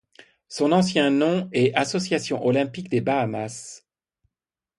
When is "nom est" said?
1.11-1.75